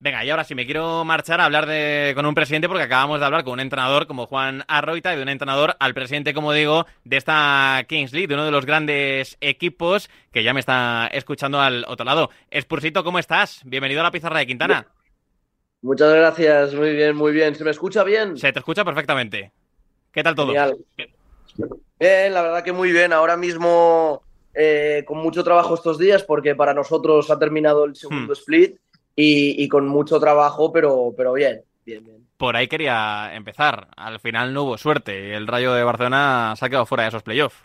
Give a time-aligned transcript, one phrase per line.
[0.00, 3.18] Venga, y ahora sí me quiero marchar a hablar de, con un presidente porque acabamos
[3.18, 6.52] de hablar con un entrenador como Juan Arroita y de un entrenador al presidente, como
[6.52, 11.08] digo, de esta Kings League, de uno de los grandes equipos que ya me está
[11.08, 12.30] escuchando al otro lado.
[12.48, 13.60] Espursito, ¿cómo estás?
[13.64, 14.86] Bienvenido a la pizarra de Quintana.
[15.82, 17.56] Muchas gracias, muy bien, muy bien.
[17.56, 18.36] ¿Se me escucha bien?
[18.36, 19.50] Se te escucha perfectamente.
[20.12, 20.46] ¿Qué tal todo?
[20.46, 20.76] Genial.
[21.98, 23.12] Bien, la verdad que muy bien.
[23.12, 24.22] Ahora mismo
[24.54, 28.36] eh, con mucho trabajo estos días porque para nosotros ha terminado el segundo Hmm.
[28.36, 28.78] split
[29.20, 32.28] y, y con mucho trabajo, pero, pero bien, bien, bien.
[32.36, 33.88] Por ahí quería empezar.
[33.96, 35.34] Al final no hubo suerte.
[35.34, 37.56] El Rayo de Barcelona se ha quedado fuera de esos playoffs.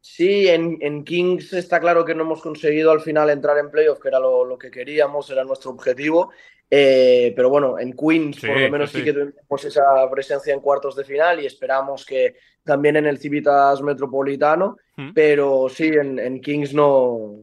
[0.00, 4.00] Sí, en, en Kings está claro que no hemos conseguido al final entrar en playoff,
[4.00, 6.30] que era lo, lo que queríamos, era nuestro objetivo.
[6.70, 10.60] Eh, pero bueno, en Queens Sí, por lo menos sí, que tuvimos esa presencia en
[10.60, 15.12] cuartos de final y esperamos que también en el Civitas Metropolitano, Hmm.
[15.14, 17.40] pero sí, en, en Kings no,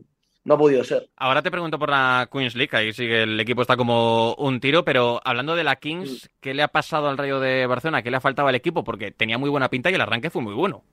[0.48, 1.10] no ha podido ser.
[1.18, 4.62] Ahora te pregunto por la Queens League, ahí sí que el equipo está como un
[4.62, 8.02] tiro, pero hablando de la Kings, ¿qué le ha pasado al Rayo de Barcelona?
[8.02, 8.86] ¿Qué le ha faltado al equipo?
[8.86, 10.86] Porque tenía muy buena pinta y el arranque fue muy bueno.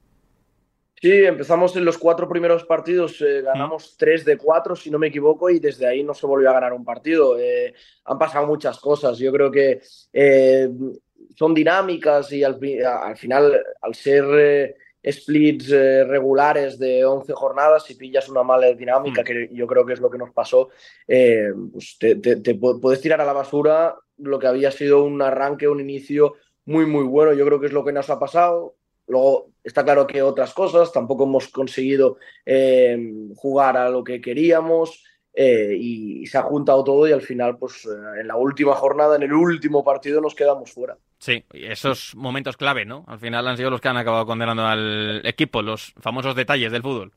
[1.01, 5.07] Sí, empezamos en los cuatro primeros partidos, eh, ganamos tres de cuatro, si no me
[5.07, 7.39] equivoco, y desde ahí no se volvió a ganar un partido.
[7.39, 7.75] Eh,
[8.07, 9.17] han pasado muchas cosas.
[9.19, 9.81] Yo creo que
[10.13, 10.69] eh,
[11.37, 12.59] son dinámicas y al,
[13.17, 14.75] final, al ser
[15.11, 19.25] splits eh, regulares de 11 jornadas, si pillas una mala dinámica, Mm.
[19.25, 20.71] que yo creo que es lo que nos pasó,
[21.09, 25.05] eh, pues te, te- te pu- puedes tirar a la basura lo que había sido
[25.05, 26.35] un arranque, un inicio
[26.67, 27.33] muy, muy bueno.
[27.35, 28.77] Yo creo que es lo que nos ha pasado.
[29.07, 32.17] Luego está claro que otras cosas, tampoco hemos conseguido
[32.47, 32.97] eh,
[33.37, 37.85] jugar a lo que queríamos eh, y, se ha juntado todo y al final, pues
[37.87, 40.97] eh, en la última jornada, en el último partido, nos quedamos fuera.
[41.25, 43.03] Sí, esos momentos clave, ¿no?
[43.09, 46.83] Al final han sido los que han acabado condenando al equipo, los famosos detalles del
[46.83, 47.13] fútbol.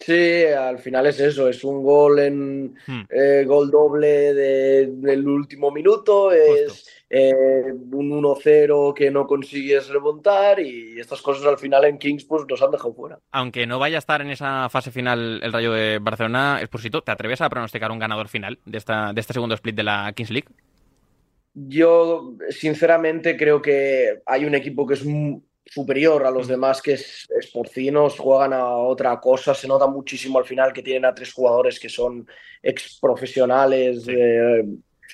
[0.00, 3.02] Sí, al final es eso, es un gol en Hmm.
[3.10, 7.30] eh, gol doble de- del último minuto, es eh,
[7.92, 12.62] un 1-0 que no consigues remontar y estas cosas al final en Kings pues nos
[12.62, 13.18] han dejado fuera.
[13.30, 17.12] Aunque no vaya a estar en esa fase final el Rayo de Barcelona, Esposito, ¿te
[17.12, 20.30] atreves a pronosticar un ganador final de, esta, de este segundo split de la Kings
[20.30, 20.48] League?
[21.54, 25.04] Yo, sinceramente, creo que hay un equipo que es
[25.66, 26.52] superior a los Ujú.
[26.52, 29.54] demás, que es, es porcinos, juegan a otra cosa.
[29.54, 32.26] Se nota muchísimo al final que tienen a tres jugadores que son
[32.62, 34.12] ex profesionales, Sí.
[34.16, 34.64] eh,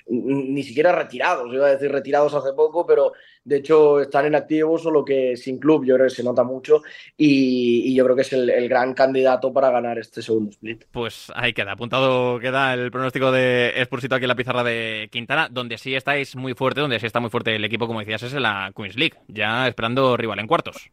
[0.06, 3.12] ni siquiera retirados, iba a decir retirados hace poco, pero
[3.44, 6.82] de hecho están en activo, solo que sin club, yo creo que se nota mucho.
[7.16, 10.84] Y, y yo creo que es el, el gran candidato para ganar este segundo split.
[10.90, 15.48] Pues ahí queda, apuntado queda el pronóstico de Spursito aquí en la pizarra de Quintana,
[15.50, 18.34] donde sí estáis muy fuerte, donde sí está muy fuerte el equipo, como decías, es
[18.34, 20.90] en la Queens League, ya esperando rival en cuartos.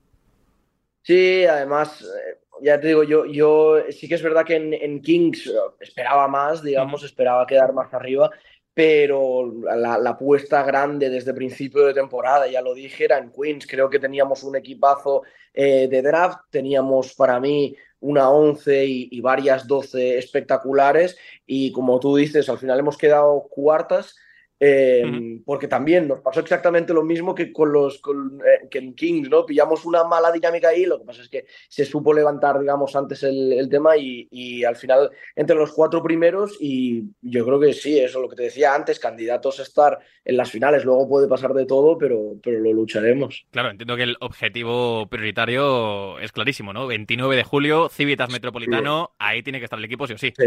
[1.02, 5.02] Sí, además, eh, ya te digo, yo, yo sí que es verdad que en, en
[5.02, 8.32] Kings eh, esperaba más, digamos, esperaba quedar más arriba,
[8.76, 13.66] pero la, apuesta grande desde principio de temporada, ya lo dije, era en Queens.
[13.66, 19.22] Creo que teníamos un equipazo eh, de draft, teníamos para mí una 11 y, y
[19.22, 24.18] varias 12 espectaculares, y como tú dices, al final hemos quedado cuartas.
[24.68, 25.44] Eh, Ujú.
[25.46, 29.30] porque también nos pasó exactamente lo mismo que con los con, eh, que en Kings,
[29.30, 29.46] ¿no?
[29.46, 33.22] Pillamos una mala dinámica ahí, lo que pasa es que se supo levantar, digamos, antes
[33.22, 37.74] el, el tema y, y al final entre los cuatro primeros y yo creo que
[37.74, 41.28] sí, eso lo que te decía antes, candidatos a estar en las finales, luego puede
[41.28, 43.46] pasar de todo, pero, pero lo lucharemos.
[43.52, 46.88] Claro, entiendo que el objetivo prioritario es clarísimo, ¿no?
[46.88, 50.34] 29 de julio, Civitas Metropolitano, ahí tiene que estar el equipo sí o sí.
[50.36, 50.46] Sí.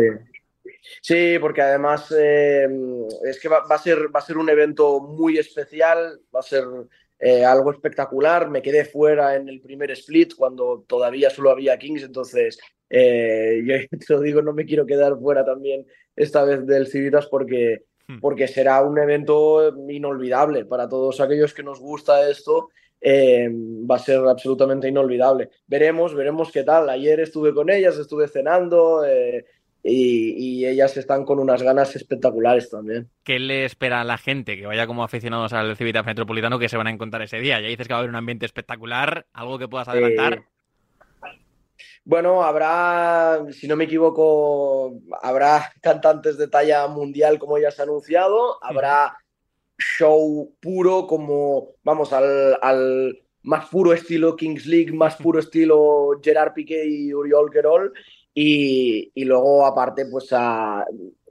[1.03, 2.67] Sí, porque además eh,
[3.25, 6.43] es que va, va, a ser, va a ser un evento muy especial, va a
[6.43, 6.65] ser
[7.19, 8.49] eh, algo espectacular.
[8.51, 12.59] Me quedé fuera en el primer split cuando todavía solo había Kings, entonces
[12.91, 15.87] eh, yo te lo digo, no me quiero quedar fuera también
[16.17, 18.21] esta vez del Civitas porque, Hmm.
[18.21, 22.71] porque será un evento inolvidable para todos aquellos que nos gusta esto.
[23.01, 25.51] eh, va a ser absolutamente inolvidable.
[25.67, 26.89] Veremos, veremos qué tal.
[26.89, 29.05] Ayer estuve con ellas, estuve cenando.
[29.05, 29.45] eh,
[29.89, 33.09] y, y, ellas están con unas ganas espectaculares también.
[33.25, 36.77] ¿Qué le espera a la gente que vaya como aficionados al Civitas Metropolitano que se
[36.77, 37.61] van a encontrar ese día?
[37.61, 40.35] Ya dices que va a haber un ambiente espectacular, algo que puedas adelantar.
[40.35, 40.43] Eh,
[42.05, 47.85] bueno, habrá, si no me equivoco, habrá cantantes de talla mundial como ya se ha
[47.85, 49.17] anunciado, habrá
[49.79, 56.53] show puro como, vamos, al, al más puro estilo Kings League, más puro estilo Gerard
[56.53, 57.93] Piqué y Uriol Querol.
[58.41, 60.85] Y, luego, aparte, pues a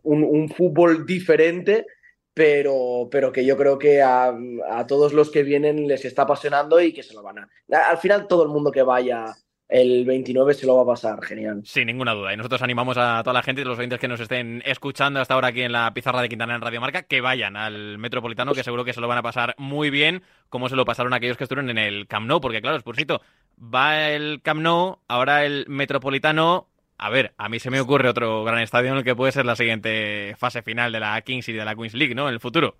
[0.03, 1.85] un, fútbol diferente,
[2.33, 4.33] pero, pero que yo creo que a,
[4.69, 7.49] a, todos los que vienen les está apasionando y que se lo van a.
[7.89, 9.33] Al final, todo el mundo que vaya
[9.69, 11.61] el 29 se lo va a pasar, genial.
[11.63, 12.33] Sin ninguna duda.
[12.33, 15.47] Y nosotros animamos a toda la gente, los oyentes que nos estén escuchando hasta ahora
[15.47, 18.83] aquí en la pizarra de Quintana en Radio Marca, que vayan al Metropolitano, que seguro
[18.83, 21.69] que se lo van a pasar muy bien, como se lo pasaron aquellos que estuvieron
[21.69, 23.21] en el Camp Nou, porque claro, Spursito,
[23.57, 26.67] va el Camp Nou, ahora el Metropolitano.
[26.97, 29.45] A ver, a mí se me ocurre otro gran estadio en el que puede ser
[29.45, 32.27] la siguiente fase final de la Kings y de la Queens League, ¿no?
[32.27, 32.75] En el futuro.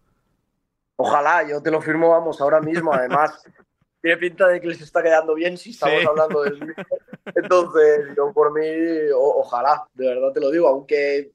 [0.96, 2.92] Ojalá, yo te lo firmo, vamos, ahora mismo.
[2.92, 3.44] Además,
[4.02, 6.84] tiene pinta de que les está quedando bien si estamos hablando del mismo.
[7.36, 8.66] Entonces, yo por mí,
[9.14, 11.32] ojalá, de verdad te lo digo, aunque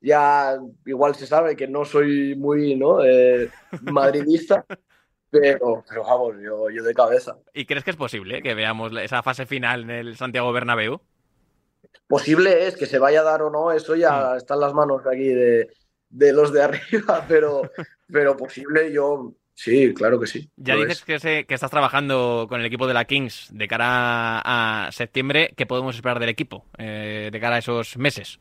[0.00, 3.04] ya igual se sabe que no soy muy ¿no?
[3.04, 3.50] Eh,
[3.82, 4.64] madridista,
[5.30, 7.36] pero, pero vamos, yo, yo, de cabeza.
[7.52, 11.02] ¿Y crees que es posible que veamos esa fase final en el Santiago Bernabéu?
[12.06, 14.36] Posible es que se vaya a dar o no, eso ya mm.
[14.36, 15.68] está en las manos aquí de,
[16.08, 17.70] de los de arriba, pero,
[18.06, 20.50] pero posible yo Sí, claro que sí.
[20.56, 24.90] Ya dices que, que, estás trabajando con el equipo de la Kings de cara a
[24.92, 25.52] septiembre.
[25.56, 28.40] ¿Qué podemos esperar del equipo eh, de cara a esos meses?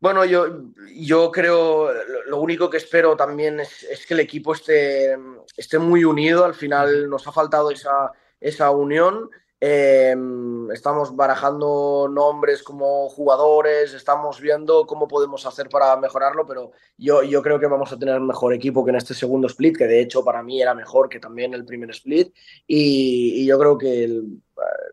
[0.00, 0.62] Bueno, yo,
[0.94, 1.90] yo creo,
[2.26, 5.16] lo único que espero también es, que el equipo esté,
[5.56, 6.44] esté muy unido.
[6.44, 9.28] Al final nos ha faltado esa, esa unión
[9.60, 17.24] Em, estamos barajando nombres como jugadores, estamos viendo cómo podemos hacer para mejorarlo, pero yo,
[17.24, 20.00] yo creo que vamos a tener mejor equipo que en este segundo split, que de
[20.00, 22.32] hecho para mí era mejor que también el primer split,
[22.68, 24.22] y, yo creo que eh,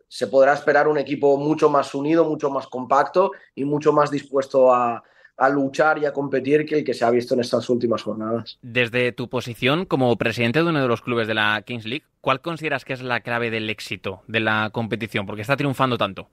[0.08, 4.74] se podrá esperar un equipo mucho más unido, mucho más compacto y mucho más dispuesto
[4.74, 5.00] a,
[5.36, 8.58] a luchar y a competir que el que se ha visto en estas últimas jornadas.
[8.62, 12.40] Desde tu posición como presidente de uno de los clubes de la Kings League, ¿cuál
[12.40, 15.26] consideras que es la clave del éxito de la competición?
[15.26, 16.28] Porque está triunfando tanto.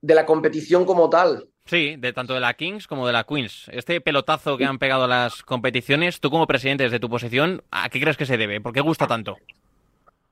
[0.00, 1.48] De la competición como tal.
[1.64, 3.68] Sí, de tanto de la Kings como de la Queens.
[3.72, 8.00] Este pelotazo que han pegado las competiciones, tú como presidente desde tu posición, ¿a qué
[8.00, 8.60] crees que se debe?
[8.60, 9.36] ¿Por qué gusta tanto?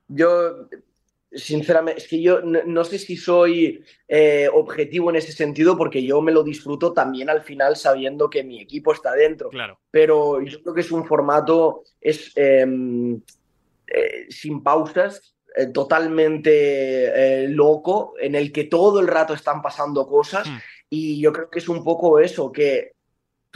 [0.08, 0.68] Yo
[1.32, 6.20] sinceramente, es que yo no, sé si soy eh, objetivo en ese sentido porque yo
[6.20, 9.50] me lo disfruto también al final sabiendo que mi equipo está dentro.
[9.50, 9.78] Claro.
[9.90, 13.20] Pero yo creo que es un formato es, em,
[13.86, 20.48] eh, sin pausas, eh, totalmente loco, en el que todo el rato están pasando cosas.
[20.48, 20.58] Hmm.
[20.88, 22.95] Y yo creo que es un poco eso, que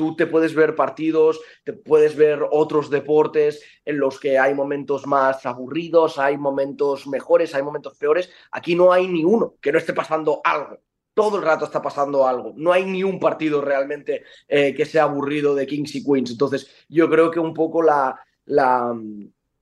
[0.00, 5.06] tú te puedes ver partidos, te puedes ver otros deportes en los que hay momentos
[5.06, 8.30] más aburridos, hay momentos mejores, hay momentos peores.
[8.50, 10.78] Aquí no hay ni uno que no esté pasando algo.
[11.12, 12.54] Todo el rato está pasando algo.
[12.56, 16.30] No hay ni un partido realmente eh, que sea aburrido de Kings y Queens.
[16.30, 18.98] Entonces, yo creo que un poco la, la,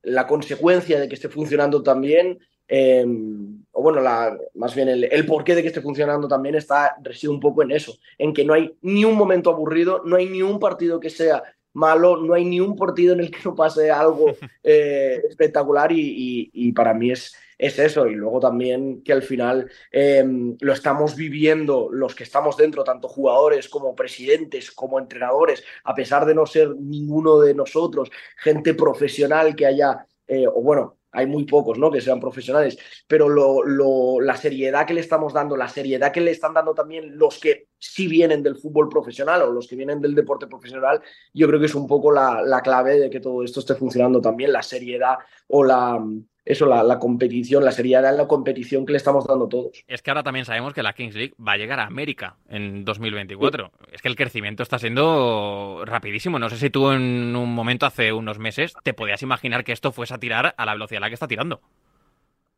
[0.02, 2.38] la consecuencia de que esté funcionando también
[2.68, 7.30] Em, o bueno, la, más bien el, porqué de que esté funcionando también está, reside
[7.30, 10.42] un poco en eso, en que no hay ni un momento aburrido, no hay ni
[10.42, 11.42] un partido que sea
[11.72, 14.26] malo, no hay ni un partido en el que no pase algo
[14.62, 18.06] eh, espectacular y, para mí es, es eso.
[18.06, 23.08] Y luego también que al final em, lo estamos viviendo los que estamos dentro, tanto
[23.08, 29.56] jugadores como presidentes, como entrenadores, a pesar de no ser ninguno de nosotros, gente profesional
[29.56, 31.90] que haya, eh, o bueno, hay muy pocos, ¿no?
[31.90, 36.30] Que sean profesionales, pero lo, la seriedad que le estamos dando, la seriedad que le
[36.30, 40.14] están dando también los que sí vienen del fútbol profesional o los que vienen del
[40.14, 41.00] deporte profesional,
[41.32, 44.20] yo creo que es un poco la, la clave de que todo esto esté funcionando
[44.20, 45.16] también, la seriedad
[45.48, 46.02] o la,
[46.48, 49.84] eso, la, competición, la seriedad en la competición que le estamos dando todos.
[49.86, 52.86] Es que ahora también sabemos que la Kings League va a llegar a América en
[52.86, 53.70] 2024.
[53.92, 56.38] Es que el crecimiento está siendo rapidísimo.
[56.38, 59.92] No sé si tú en un momento hace unos meses te podías imaginar que esto
[59.92, 61.60] fuese a tirar a la velocidad a la que está tirando.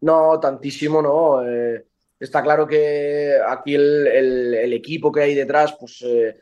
[0.02, 1.44] No, tantísimo no.
[1.44, 1.84] Eh,
[2.20, 6.38] está claro que aquí el, equipo que hay detrás, pues eh,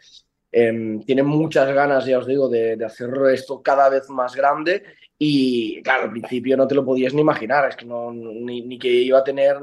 [0.53, 4.83] em, tiene muchas ganas, ya os digo, de, de hacer esto cada vez más grande
[5.21, 8.89] y claro, al principio no te lo podías ni imaginar, es que no, ni, que
[8.89, 9.57] iba a tener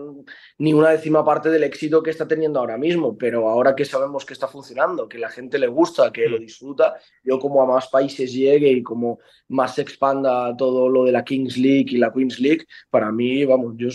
[0.58, 4.26] ni una décima parte del éxito que está teniendo ahora mismo, pero ahora que sabemos
[4.26, 6.42] que está funcionando, que la gente le gusta, que lo mm.
[6.42, 11.14] disfruta, yo como a más países llegue y como más se expanda todo lo de
[11.14, 13.88] la Kings League y la Queens League, para mí, vamos, yo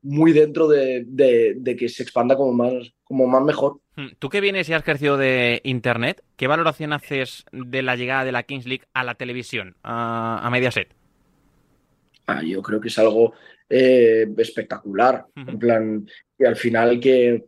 [0.00, 3.80] muy dentro de, de, que se expanda como más, como más mejor.
[3.96, 8.24] Hmm, tú que vienes y has crecido de Internet, ¿qué valoración haces de la llegada
[8.24, 10.88] de la Kings League a la televisión, a, Mediaset?
[12.26, 13.34] Ah, yo creo que es algo
[13.68, 15.26] eh, espectacular.
[15.36, 16.06] En plan,
[16.36, 17.44] que al final que,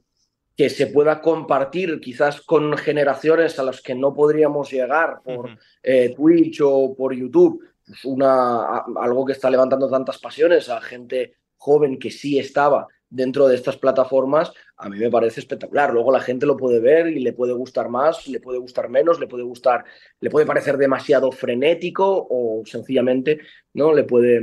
[0.57, 6.15] que se pueda compartir quizás con generaciones a las que no podríamos llegar por eh,
[6.15, 11.99] Twitch o por YouTube, pues una, algo que está levantando tantas pasiones a gente joven
[11.99, 15.93] que sí estaba dentro de estas plataformas, a mí me parece espectacular.
[15.93, 19.21] Luego la gente lo puede ver y le puede gustar más, le puede gustar menos,
[19.21, 19.85] le puede gustar,
[20.21, 23.41] le puede parecer demasiado frenético o sencillamente
[23.75, 24.41] no le puede,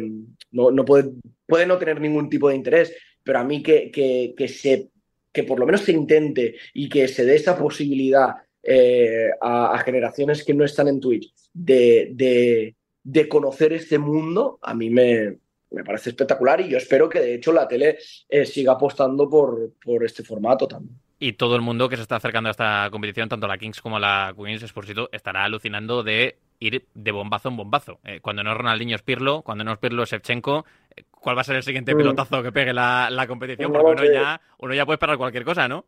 [0.51, 1.11] no, no puede,
[1.45, 2.93] puede no tener ningún tipo de interés.
[3.23, 4.89] pero a mí que, que, se,
[5.31, 10.43] que por lo menos se intente y que se dé esa posibilidad eh, a, generaciones
[10.43, 15.37] que no están en Twitch de, de, de conocer este mundo, a mí me,
[15.73, 17.97] me, parece espectacular y yo espero que de hecho la tele
[18.29, 20.97] eh, siga apostando por, por este formato también.
[21.19, 23.97] Y todo el mundo que se está acercando a esta competición, tanto la Kings como
[23.97, 27.99] la Queens, Sportsito, estará alucinando de ir de bombazo en bombazo.
[28.03, 30.65] Eh, cuando no es Ronaldinho es Pirlo, cuando no es Pirlo es Shevchenko.
[30.95, 31.97] Eh, ¿Cuál va a ser el siguiente mm.
[31.97, 33.71] pelotazo que pegue la, competición?
[33.71, 35.85] Porque uno ya, uno ya puede esperar cualquier cosa, ¿no?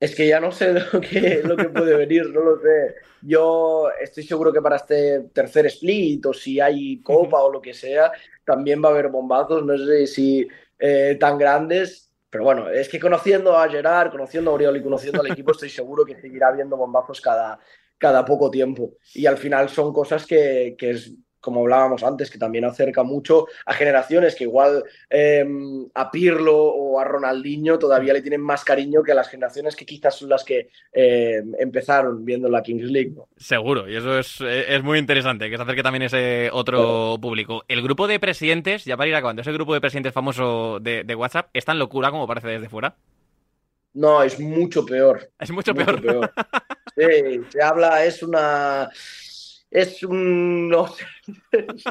[0.00, 2.96] Es que ya no sé lo que, lo que puede venir, no lo sé.
[3.20, 7.74] Yo estoy seguro que para este tercer split o si hay copa o lo que
[7.74, 8.10] sea,
[8.44, 13.00] también va a haber bombazos, no sé si eh, tan grandes, pero bueno, es que
[13.00, 16.76] conociendo a Gerard, conociendo a Oriol y conociendo al equipo, estoy seguro que seguirá habiendo
[16.76, 17.58] bombazos cada,
[17.98, 18.94] cada poco tiempo.
[19.12, 23.46] Y al final son cosas que, que es como hablábamos antes, que también acerca mucho
[23.66, 29.02] a generaciones que igual em, a Pirlo o a Ronaldinho todavía le tienen más cariño
[29.02, 33.14] que a las generaciones que quizás son las que em, empezaron viendo la Kings League.
[33.36, 37.64] Seguro, y eso es, es, muy interesante, que se acerque también ese otro público.
[37.68, 41.50] El grupo de presidentes, ya para ir acabando, ese grupo de presidentes famoso de, WhatsApp,
[41.52, 42.96] ¿es tan locura como parece desde fuera?
[43.92, 45.30] No, es mucho peor.
[45.38, 46.32] Es mucho, peor.
[46.96, 48.90] Sí, se habla, es una
[49.70, 50.86] es un, no
[51.52, 51.84] es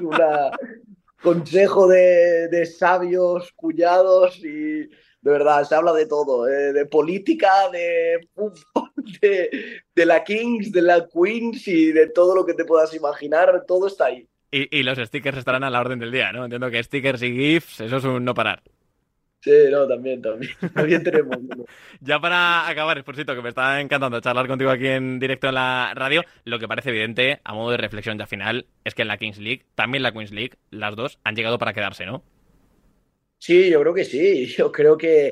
[1.22, 4.90] consejo de, sabios, cuñados y
[5.22, 8.90] de verdad, se habla de todo, eh, de política, de fútbol,
[9.22, 13.88] de, la Kings, de la Queens y de todo lo que te puedas imaginar, todo
[13.88, 14.28] está ahí.
[14.50, 16.46] Y, y los stickers estarán a la orden del día, ¿no?
[16.46, 18.64] Entiendo que stickers y GIFs, eso es un no parar.
[19.42, 20.52] Sí, no, también, también.
[20.74, 21.38] También tenemos.
[22.02, 25.94] ya para acabar, Esposito, que me está encantando charlar contigo aquí en directo en la
[25.96, 29.18] radio, lo que parece evidente, a modo de reflexión ya final, es que en la
[29.18, 32.22] Kings League, también la Queens League, las dos han llegado para quedarse, ¿no?
[33.38, 34.46] Sí, yo creo que sí.
[34.58, 35.28] Yo creo que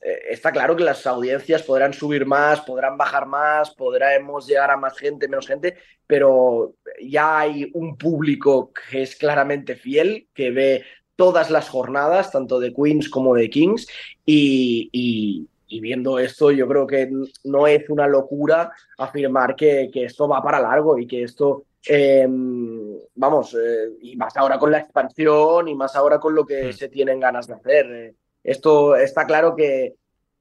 [0.00, 4.76] eh, está claro que las audiencias podrán subir más, podrán bajar más, podremos llegar a
[4.76, 10.84] más gente, menos gente, pero ya hay un público que es claramente fiel, que ve
[11.18, 13.88] todas las jornadas, tanto de Queens como de Kings,
[14.24, 17.10] y, viendo esto yo creo que
[17.42, 23.52] no es una locura afirmar que, esto va para largo y que esto, em, vamos,
[23.54, 26.72] eh, y más ahora con la expansión y más ahora con lo que hmm.
[26.72, 27.86] se tienen ganas de hacer.
[27.92, 29.96] Eh, esto está claro que,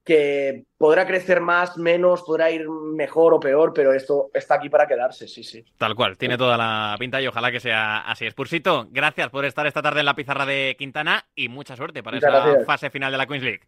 [0.08, 4.88] que podrá crecer más, menos, podrá ir mejor o peor, pero esto está aquí para
[4.88, 5.66] quedarse, sí, sí.
[5.78, 8.26] Tal cual, tiene toda la pinta y ojalá que sea así.
[8.32, 12.20] Spursito, gracias por estar esta tarde en la pizarra de Quintana y mucha suerte para
[12.20, 13.62] esa fase final de la Queens League.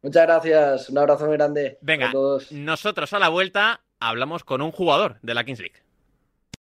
[0.00, 1.76] Muchas gracias, un abrazo muy grande.
[1.82, 2.10] Venga,
[2.50, 5.83] nosotros a la vuelta hablamos con un jugador de la Kings League.